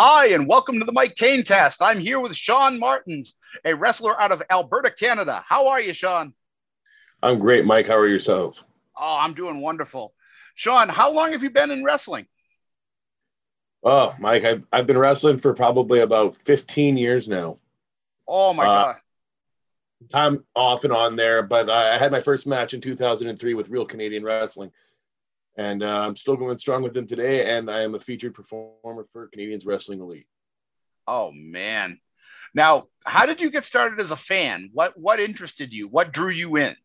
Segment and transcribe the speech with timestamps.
[0.00, 1.82] Hi, and welcome to the Mike Kane cast.
[1.82, 5.42] I'm here with Sean Martins, a wrestler out of Alberta, Canada.
[5.44, 6.34] How are you, Sean?
[7.20, 7.88] I'm great, Mike.
[7.88, 8.64] How are you yourself?
[8.96, 10.14] Oh, I'm doing wonderful.
[10.54, 12.28] Sean, how long have you been in wrestling?
[13.82, 17.58] Oh, Mike, I've, I've been wrestling for probably about 15 years now.
[18.28, 18.96] Oh, my uh, God.
[20.12, 23.84] Time off and on there, but I had my first match in 2003 with Real
[23.84, 24.70] Canadian Wrestling
[25.58, 27.56] and uh, I'm still going strong with them today.
[27.56, 30.28] And I am a featured performer for Canadian Wrestling's Elite.
[31.06, 31.98] Oh man!
[32.54, 34.70] Now, how did you get started as a fan?
[34.72, 35.88] What what interested you?
[35.88, 36.76] What drew you in?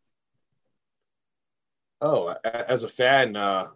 [2.02, 3.68] Oh, as a fan, uh,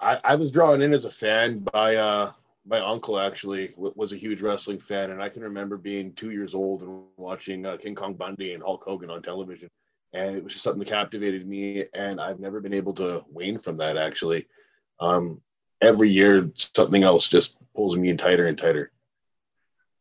[0.00, 2.32] I, I was drawn in as a fan by uh,
[2.66, 3.18] my uncle.
[3.18, 7.02] Actually, was a huge wrestling fan, and I can remember being two years old and
[7.16, 9.68] watching uh, King Kong Bundy and Hulk Hogan on television
[10.12, 13.58] and it was just something that captivated me and i've never been able to wane
[13.58, 14.46] from that actually.
[15.00, 15.40] Um,
[15.80, 18.90] every year something else just pulls me in tighter and tighter.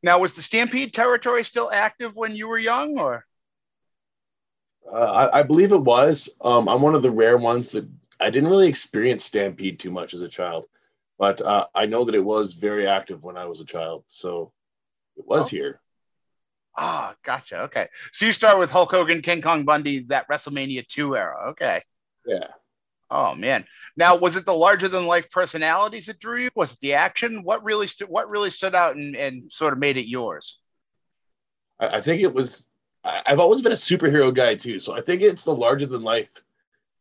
[0.02, 3.25] Now was the stampede territory still active when you were young or?
[4.91, 6.30] Uh, I, I, believe it was.
[6.42, 7.88] Um, i'm one of the rare ones that
[8.19, 10.67] i didn't really experience stampede too much as a child
[11.19, 14.53] but uh, i know that it was very active when i was a child so
[15.17, 15.49] it was oh.
[15.49, 15.81] here
[16.78, 17.61] Ah, oh, gotcha.
[17.64, 17.88] Okay.
[18.11, 21.50] So you start with Hulk Hogan, King Kong Bundy, that WrestleMania 2 era.
[21.50, 21.81] Okay.
[22.25, 22.47] Yeah.
[23.09, 23.66] Oh man.
[23.95, 26.50] Now, was it the larger than life personalities that drew you?
[26.55, 27.44] Was it the action?
[27.44, 30.59] What really stood what really stood out and, and sort of made it yours?
[31.80, 32.66] I, I think it was
[33.03, 34.80] I've always been a superhero guy too.
[34.80, 36.31] So I think it's the larger than life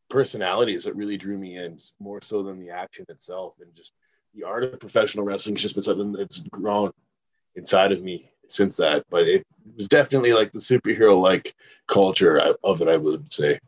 [0.09, 3.55] personalities that really drew me in more so than the action itself.
[3.61, 3.93] And just
[4.35, 6.93] the art of professional wrestling has just been something that's grown
[7.57, 11.55] inside of me since that, but it was definitely like the superhero like
[11.87, 13.59] culture of it, I would say.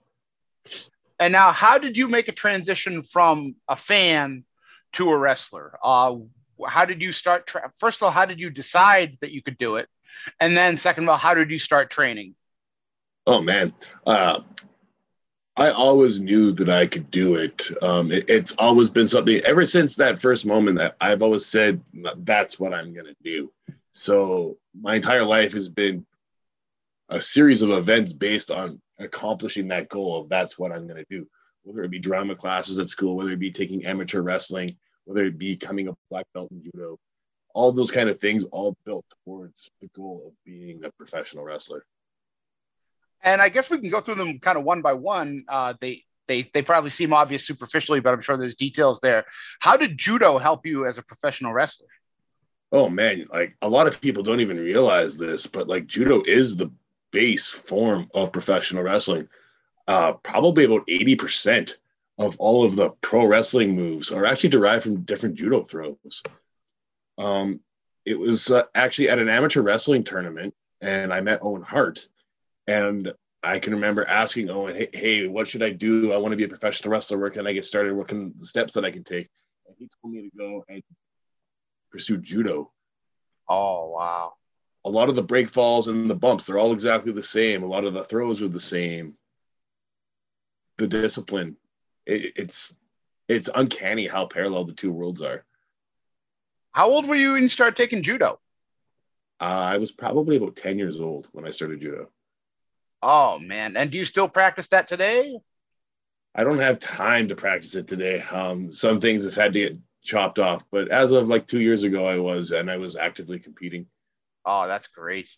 [1.21, 4.45] And now, how did you make a transition from a fan
[4.93, 5.79] to a wrestler?
[5.83, 6.17] Uh,
[6.67, 7.47] how did you start?
[7.47, 9.89] Tra- First of all, how did you decide that you could do it?
[10.41, 12.35] And then, second of all, how did you start training?
[13.27, 13.75] Oh man,
[14.07, 14.41] uh,
[15.57, 17.69] I always knew that I could do it.
[17.83, 18.25] Um, it.
[18.29, 21.83] It's always been something ever since that first moment that I've always said
[22.19, 23.53] that's what I'm gonna do.
[23.93, 26.07] So my entire life has been
[27.09, 31.07] a series of events based on accomplishing that goal of that's what I'm going to
[31.11, 31.27] do.
[31.63, 35.39] Whether it be drama classes at school, whether it be taking amateur wrestling, whether it
[35.39, 36.99] be becoming a black belt in judo,
[37.55, 41.85] all those kind of things all built towards the goal of being a professional wrestler.
[43.23, 45.45] And I guess we can go through them kind of one by one.
[45.49, 49.25] Uh, they they they probably seem obvious superficially, but I'm sure there's details there.
[49.61, 51.89] How did judo help you as a professional wrestler?
[52.71, 56.57] Oh man, like a lot of people don't even realize this, but like judo is
[56.57, 56.71] the
[57.13, 59.29] base form of professional wrestling.
[59.87, 61.73] Uh, probably about 80%
[62.19, 66.23] of all of the pro wrestling moves are actually derived from different judo throws.
[67.17, 67.61] Um,
[68.05, 72.07] it was uh, actually at an amateur wrestling tournament, and I met Owen Hart.
[72.67, 73.13] And
[73.43, 76.13] I can remember asking Owen, hey, hey, what should I do?
[76.13, 77.19] I want to be a professional wrestler.
[77.19, 77.95] Where can I get started?
[77.95, 79.29] What can the steps that I can take?
[79.67, 80.83] And he told me to go and
[81.91, 82.71] pursued judo.
[83.49, 84.35] Oh wow!
[84.85, 87.63] A lot of the break falls and the bumps, they're all exactly the same.
[87.63, 89.15] A lot of the throws are the same.
[90.77, 91.57] The discipline,
[92.07, 92.75] it, it's
[93.29, 95.45] it's uncanny how parallel the two worlds are.
[96.73, 98.39] How old were you when you started taking judo?
[99.41, 102.11] Uh, I was probably about ten years old when I started judo.
[103.03, 103.77] Oh man!
[103.77, 105.39] And do you still practice that today?
[106.35, 108.21] I don't have time to practice it today.
[108.21, 110.65] Um, some things have had to get chopped off.
[110.71, 113.87] But as of like two years ago, I was, and I was actively competing.
[114.45, 115.31] Oh, that's great.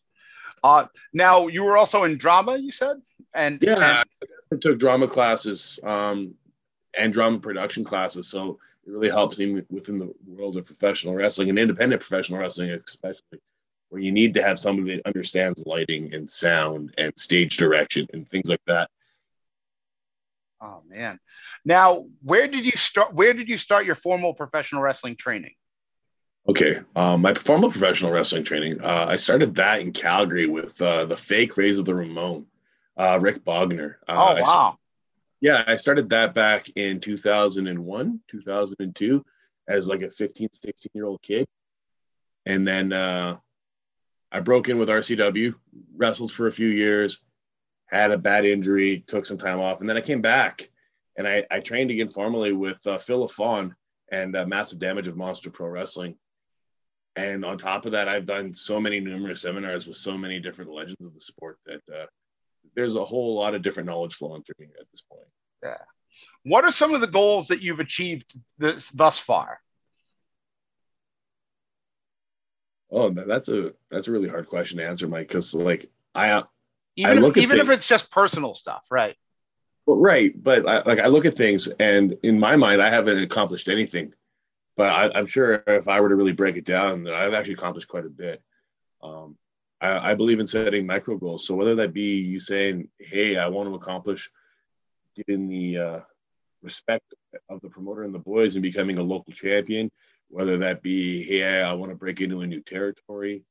[0.62, 2.96] Uh, now you were also in drama, you said,
[3.34, 6.34] and yeah, and- I took drama classes um,
[6.98, 8.28] and drama production classes.
[8.28, 12.70] So it really helps even within the world of professional wrestling and independent professional wrestling,
[12.70, 13.40] especially
[13.88, 18.28] where you need to have somebody that understands lighting and sound and stage direction and
[18.28, 18.90] things like that.
[20.60, 21.18] Oh man.
[21.64, 23.14] Now, where did you start?
[23.14, 25.54] Where did you start your formal professional wrestling training?
[26.48, 28.80] Okay, um, my formal professional wrestling training.
[28.80, 32.46] Uh, I started that in Calgary with uh, the fake Razor the Ramon,
[32.96, 33.96] uh, Rick Bognar.
[34.08, 34.78] Uh, oh wow!
[35.40, 39.24] yeah, I started that back in 2001, 2002,
[39.68, 41.46] as like a 15, 16 year old kid,
[42.46, 43.36] and then uh,
[44.32, 45.54] I broke in with RCW,
[45.94, 47.22] wrestled for a few years,
[47.84, 50.69] had a bad injury, took some time off, and then I came back
[51.20, 53.74] and I, I trained again formally with uh, Phil Lafon
[54.10, 56.16] and uh, Massive Damage of Monster Pro Wrestling.
[57.14, 60.72] And on top of that, I've done so many numerous seminars with so many different
[60.72, 62.06] legends of the sport that uh,
[62.74, 65.28] there's a whole lot of different knowledge flowing through me at this point.
[65.62, 65.76] Yeah.
[66.44, 69.60] What are some of the goals that you've achieved this, thus far?
[72.90, 75.28] Oh, that's a that's a really hard question to answer, Mike.
[75.28, 76.42] Because like I,
[76.96, 79.16] even I if, even things, if it's just personal stuff, right?
[79.98, 83.68] Right, but I, like I look at things, and in my mind, I haven't accomplished
[83.68, 84.12] anything.
[84.76, 87.54] But I, am sure if I were to really break it down, that I've actually
[87.54, 88.42] accomplished quite a bit.
[89.02, 89.36] Um,
[89.80, 91.46] I, I believe in setting micro goals.
[91.46, 94.30] So whether that be you saying, "Hey, I want to accomplish
[95.16, 96.00] getting the uh,
[96.62, 97.14] respect
[97.48, 99.90] of the promoter and the boys and becoming a local champion,"
[100.28, 103.44] whether that be, "Hey, I want to break into a new territory,"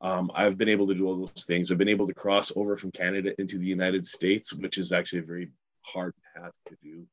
[0.00, 1.70] Um, I've been able to do all those things.
[1.70, 5.20] I've been able to cross over from Canada into the United States, which is actually
[5.20, 5.48] a very
[5.82, 7.06] hard task to do.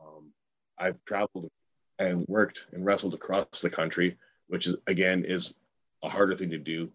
[0.00, 0.32] Um,
[0.78, 1.50] I've traveled
[1.98, 4.16] and worked and wrestled across the country,
[4.48, 5.54] which is again is
[6.02, 6.90] a harder thing to do.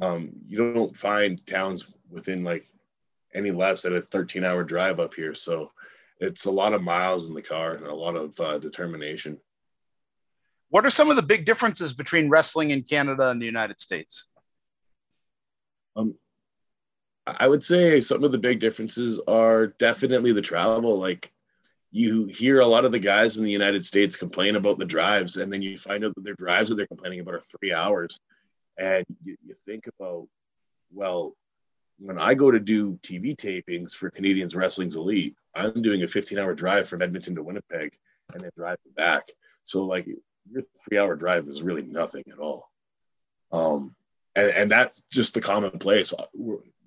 [0.00, 2.66] Um, you don't find towns within like
[3.34, 5.34] any less than a 13 hour drive up here.
[5.34, 5.72] So
[6.20, 9.38] it's a lot of miles in the car and a lot of uh, determination.
[10.70, 14.26] What are some of the big differences between wrestling in Canada and the United States?
[15.96, 16.14] Um,
[17.26, 20.98] I would say some of the big differences are definitely the travel.
[20.98, 21.32] Like
[21.90, 25.36] you hear a lot of the guys in the United States complain about the drives,
[25.36, 28.20] and then you find out that their drives that they're complaining about are three hours.
[28.78, 30.28] And you, you think about,
[30.92, 31.34] well,
[31.98, 36.38] when I go to do TV tapings for Canadians Wrestling's Elite, I'm doing a 15
[36.38, 37.92] hour drive from Edmonton to Winnipeg
[38.32, 39.24] and then driving back.
[39.62, 40.06] So, like,
[40.50, 42.70] your three hour drive is really nothing at all.
[43.52, 43.94] Um,
[44.34, 46.12] and, and that's just the commonplace.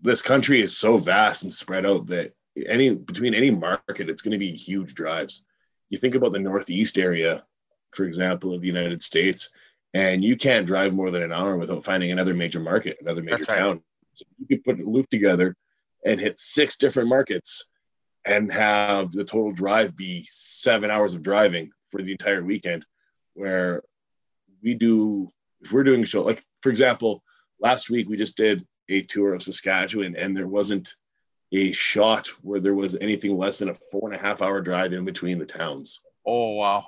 [0.01, 2.33] This country is so vast and spread out that
[2.67, 5.45] any between any market, it's going to be huge drives.
[5.89, 7.43] You think about the Northeast area,
[7.91, 9.49] for example, of the United States,
[9.93, 13.37] and you can't drive more than an hour without finding another major market, another major
[13.37, 13.75] that's town.
[13.75, 13.81] Right.
[14.13, 15.55] So you could put a loop together
[16.05, 17.65] and hit six different markets
[18.25, 22.85] and have the total drive be seven hours of driving for the entire weekend
[23.33, 23.83] where
[24.63, 25.31] we do
[25.61, 27.23] if we're doing a show like for example
[27.59, 30.95] last week we just did a tour of saskatchewan and there wasn't
[31.51, 34.93] a shot where there was anything less than a four and a half hour drive
[34.93, 35.99] in between the towns.
[36.25, 36.85] Oh wow.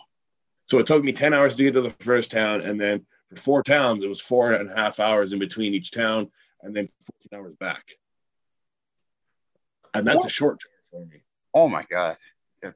[0.66, 3.36] So it took me 10 hours to get to the first town and then for
[3.36, 6.32] four towns it was four and a half hours in between each town
[6.62, 6.88] and then
[7.32, 7.94] 14 hours back.
[9.94, 10.28] And that's what?
[10.28, 11.24] a short tour for me.
[11.54, 12.18] Oh my god.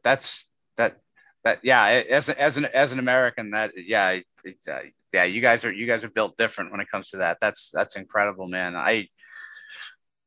[0.04, 1.00] That's that
[1.48, 4.20] that yeah as as an as an American that yeah
[4.68, 4.80] uh,
[5.14, 7.38] yeah you guys are you guys are built different when it comes to that.
[7.42, 8.76] That's that's incredible man.
[8.76, 9.08] I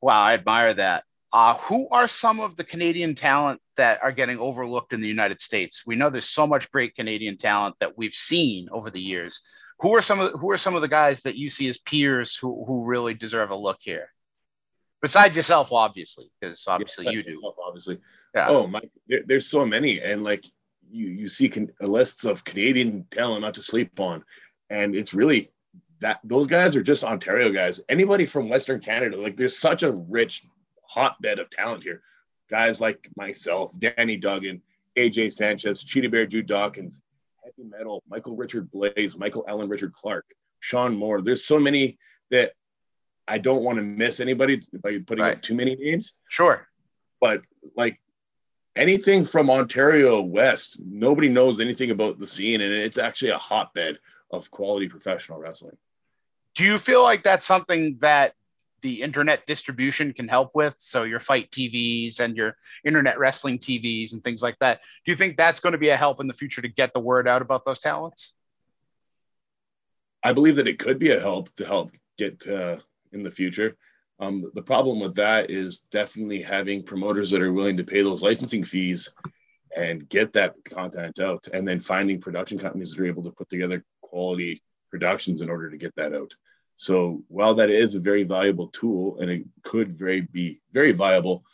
[0.00, 1.04] wow I admire that.
[1.32, 5.40] Uh, who are some of the Canadian talent that are getting overlooked in the United
[5.40, 5.84] States?
[5.86, 9.40] We know there's so much great Canadian talent that we've seen over the years.
[9.78, 11.78] Who are some of the, who are some of the guys that you see as
[11.78, 14.08] peers who who really deserve a look here?
[15.02, 17.52] Besides yourself obviously because obviously yeah, you do.
[17.66, 17.98] obviously.
[18.34, 18.48] Yeah.
[18.48, 20.44] oh my there, there's so many and like
[20.90, 24.24] you you see con- lists of Canadian talent not to sleep on,
[24.68, 25.50] and it's really
[26.00, 27.80] that those guys are just Ontario guys.
[27.88, 30.44] Anybody from Western Canada, like there's such a rich
[30.82, 32.02] hotbed of talent here.
[32.48, 34.60] Guys like myself, Danny Duggan,
[34.96, 37.00] AJ Sanchez, Cheetah Bear, Jude Dawkins,
[37.44, 40.26] Heavy Metal, Michael Richard Blaze, Michael Allen Richard Clark,
[40.58, 41.20] Sean Moore.
[41.20, 41.98] There's so many
[42.30, 42.52] that
[43.28, 45.36] I don't want to miss anybody by putting right.
[45.36, 46.14] up too many names.
[46.28, 46.66] Sure.
[47.20, 47.42] But
[47.76, 48.00] like
[48.80, 53.98] anything from Ontario West, nobody knows anything about the scene, and it's actually a hotbed
[54.30, 55.76] of quality professional wrestling.
[56.56, 58.34] Do you feel like that's something that
[58.80, 60.74] the internet distribution can help with?
[60.78, 64.80] So your FITE TVs and your internet wrestling TVs and things like that.
[65.04, 67.00] Do you think that's going to be a help in the future to get the
[67.00, 68.32] word out about those talents?
[70.22, 72.78] I believe that it could be a help to help get uh,
[73.12, 73.76] in the future.
[74.20, 78.22] Um, the problem with that is definitely having promoters that are willing to pay those
[78.22, 79.08] licensing fees
[79.74, 83.48] and get that content out, and then finding production companies that are able to put
[83.48, 86.34] together quality productions in order to get that out.
[86.74, 91.44] So while that is a very valuable tool and it could very be very viable,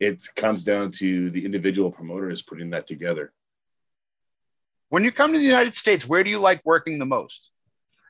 [0.00, 3.32] it comes down to the individual promoters putting that together.
[4.88, 7.50] When you come to the United States, where do you like working the most?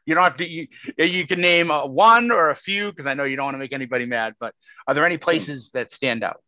[0.06, 0.48] You don't have to.
[0.48, 3.56] You, you can name a, one or a few because I know you don't want
[3.56, 4.34] to make anybody mad.
[4.38, 4.54] But
[4.86, 6.40] are there any places that stand out?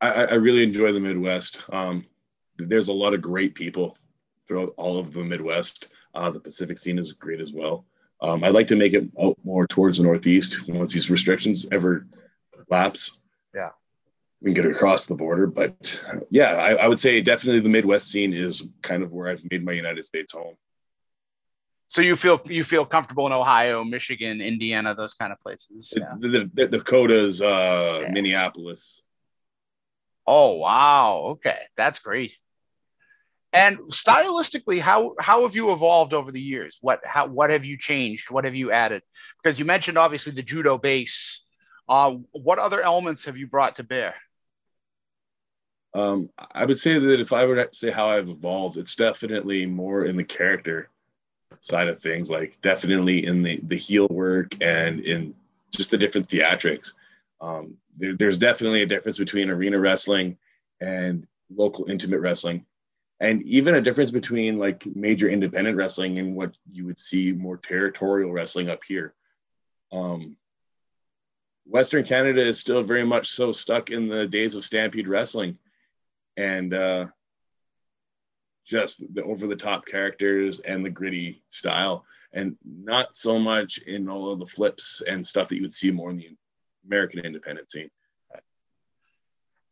[0.00, 1.62] I, I really enjoy the Midwest.
[1.70, 2.06] Um,
[2.58, 3.96] there's a lot of great people
[4.48, 5.88] throughout all of the Midwest.
[6.14, 7.84] Uh, the Pacific scene is great as well.
[8.20, 12.06] Um, I'd like to make it out more towards the Northeast once these restrictions ever
[12.68, 13.20] lapse.
[13.54, 13.70] Yeah.
[14.40, 15.46] We can get across the border.
[15.46, 19.44] But yeah, I, I would say definitely the Midwest scene is kind of where I've
[19.50, 20.54] made my United States home.
[21.92, 25.92] So you feel you feel comfortable in Ohio, Michigan, Indiana, those kind of places.
[25.94, 26.14] Yeah.
[26.18, 28.10] The, the, the Dakotas, uh, yeah.
[28.10, 29.02] Minneapolis.
[30.26, 31.18] Oh wow!
[31.32, 32.34] Okay, that's great.
[33.52, 36.78] And stylistically, how how have you evolved over the years?
[36.80, 38.30] What how what have you changed?
[38.30, 39.02] What have you added?
[39.42, 41.42] Because you mentioned obviously the judo base.
[41.86, 44.14] Uh, what other elements have you brought to bear?
[45.92, 49.66] Um, I would say that if I were to say how I've evolved, it's definitely
[49.66, 50.88] more in the character
[51.60, 55.34] side of things, like definitely in the the heel work and in
[55.70, 56.92] just the different theatrics.
[57.40, 60.36] Um, there, there's definitely a difference between arena wrestling
[60.80, 62.64] and local intimate wrestling,
[63.20, 67.56] and even a difference between like major independent wrestling and what you would see more
[67.56, 69.14] territorial wrestling up here.
[69.92, 70.36] Um,
[71.66, 75.58] Western Canada is still very much so stuck in the days of Stampede wrestling
[76.36, 77.06] and uh,
[78.64, 84.08] just the over the top characters and the gritty style, and not so much in
[84.08, 86.28] all of the flips and stuff that you would see more in the
[86.86, 87.90] American independent scene.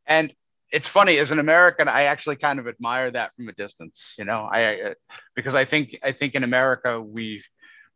[0.06, 0.32] And
[0.72, 4.24] it's funny as an American, I actually kind of admire that from a distance, you
[4.24, 4.94] know, I
[5.34, 7.44] because I think I think in America we've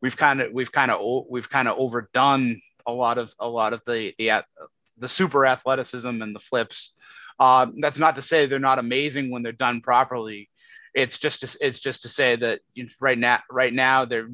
[0.00, 3.72] we've kind of we've kind of we've kind of overdone a lot of a lot
[3.72, 4.44] of the the
[4.98, 6.94] the super athleticism and the flips
[7.38, 10.48] uh, that's not to say they're not amazing when they're done properly.
[10.94, 12.60] It's just to, it's just to say that
[13.00, 14.28] right now right now they're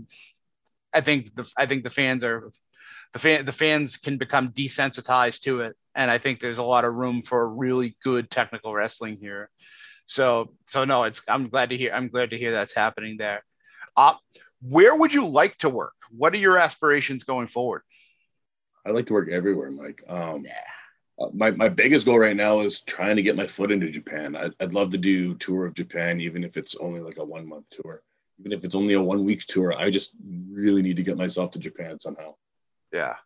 [0.93, 2.51] I think the I think the fans are
[3.13, 6.85] the fan the fans can become desensitized to it, and I think there's a lot
[6.85, 9.51] of room for really good technical wrestling here.
[10.07, 13.45] So so no, it's I'm glad to hear I'm glad to hear that's happening there.
[13.97, 14.15] Uh,
[14.63, 15.95] where would you like to work?
[16.11, 17.83] What are your aspirations going forward?
[18.85, 20.03] I'd like to work everywhere, Mike.
[20.09, 20.53] Um, yeah
[21.33, 24.35] my, my biggest goal right now is trying to get my foot into Japan.
[24.35, 27.47] I, would love to do tour of Japan, even if it's only like a one
[27.47, 28.03] month tour,
[28.39, 29.75] even if it's only a one week tour.
[29.77, 30.15] I just
[30.51, 32.35] really need to get myself to Japan somehow.
[32.93, 33.17] Yeah.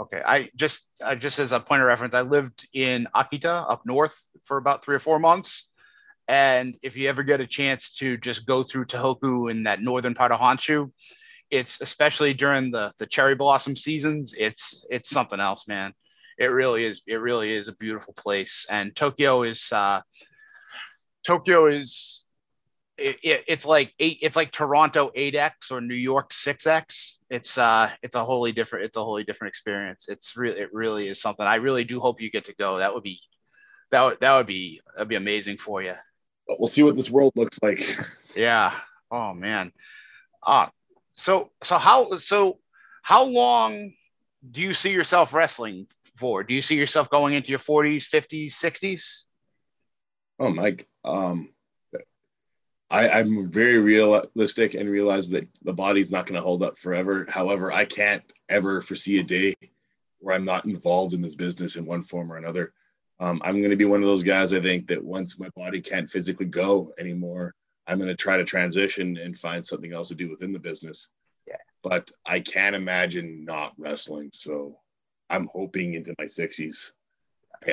[0.00, 0.20] Okay.
[0.24, 4.18] I just uh, just as a point of reference, I lived in Akita up north
[4.44, 5.68] for about three or four months.
[6.26, 10.14] And if you ever get a chance to just go through Tohoku in that northern
[10.14, 10.90] part of Honshu,
[11.50, 14.34] it's especially during the the cherry blossom seasons.
[14.36, 15.94] It's it's something else, man
[16.42, 18.66] it really is it really is a beautiful place.
[18.68, 20.00] And tokyo is uh
[21.24, 22.24] tokyo is
[22.98, 27.90] it, it, it's like eight it's like toronto 8x or new york 6x it's uh
[28.02, 30.08] it's a wholly different it's a wholly different experience.
[30.08, 31.46] It's really it really is something.
[31.46, 32.78] I really do hope you get to go.
[32.78, 33.20] That would be
[33.92, 35.94] that would that would be that'd be amazing for you.
[36.48, 37.96] But we'll see what this world looks like.
[38.34, 38.72] Yeah.
[39.10, 39.72] Oh man.
[40.44, 40.68] Uh
[41.14, 42.58] so so how so
[43.02, 43.92] how long
[44.50, 45.86] do you see yourself wrestling
[46.22, 46.44] for?
[46.44, 49.24] Do you see yourself going into your 40s, 50s, 60s?
[50.38, 51.48] Oh, Mike, um,
[52.88, 57.26] I, I'm very realistic and realize that the body's not going to hold up forever.
[57.28, 59.54] However, I can't ever foresee a day
[60.20, 62.72] where I'm not involved in this business in one form or another.
[63.18, 65.80] Um, I'm going to be one of those guys, I think, that once my body
[65.80, 67.54] can't physically go anymore,
[67.88, 71.08] I'm going to try to transition and find something else to do within the business.
[71.48, 71.56] Yeah.
[71.82, 74.30] But I can't imagine not wrestling.
[74.32, 74.78] So
[75.32, 76.92] I'm hoping into my 60s.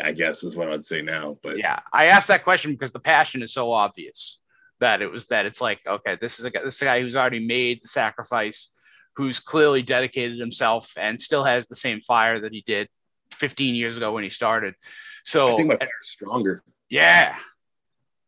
[0.03, 1.37] I guess is what I'd say now.
[1.41, 4.39] But yeah, I asked that question because the passion is so obvious
[4.79, 7.15] that it was that it's like, okay, this is a this is a guy who's
[7.15, 8.71] already made the sacrifice,
[9.15, 12.87] who's clearly dedicated himself and still has the same fire that he did
[13.33, 14.75] 15 years ago when he started.
[15.23, 16.63] So I think my fire's stronger.
[16.89, 17.35] Yeah.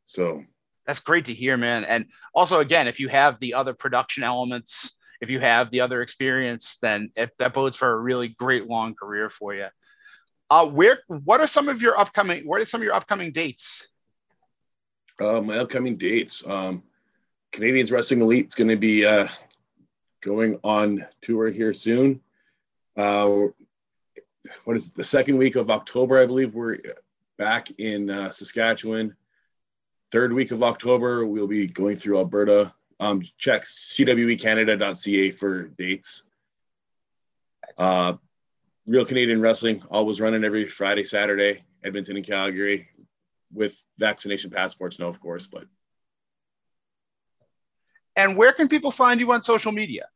[0.06, 0.44] So
[0.86, 1.84] that's great to hear, man.
[1.84, 6.02] And also, again, if you have the other production elements if you have the other
[6.02, 9.68] experience, then that bodes for a really great long career for you.
[10.50, 13.88] Uh, where what are some of your upcoming what are some of your upcoming dates?
[15.20, 16.46] Uh, my upcoming dates.
[16.46, 16.84] Um,
[17.52, 19.28] Canadian Wrestling's Elite is going to be uh,
[20.22, 22.22] going on tour here soon.
[22.98, 23.48] Uh,
[24.64, 26.20] what is it, the second week of October?
[26.20, 26.80] I believe we're
[27.38, 29.16] back in uh, Saskatchewan.
[30.12, 32.74] Third week of October, we'll be going through Alberta.
[33.02, 36.30] Um, check cwecanada.ca for dates.
[37.78, 38.14] Uh,
[38.86, 42.90] Real Canadian Wrestling, always running every Friday, Saturday, Edmonton and Calgary,
[43.52, 45.66] with vaccination passports, no, of course, but.
[48.16, 50.08] And where can people find you on social media?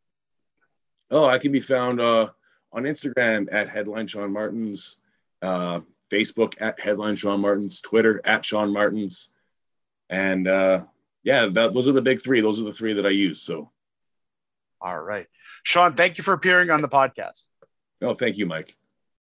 [1.10, 2.30] Oh, I can be found uh,
[2.72, 4.98] on Instagram at Headline Sean Martins,
[5.42, 5.80] uh,
[6.12, 9.30] Facebook at Headline Sean Martins, Twitter at Sean Martins,
[10.10, 10.84] and uh,
[11.25, 12.39] yeah, that, those are the big three.
[12.39, 13.41] Those are the three that I use.
[13.41, 13.72] So,
[14.79, 15.25] all right,
[15.63, 17.41] Sean, thank you for appearing on the podcast.
[18.01, 18.77] Oh, thank you, Mike.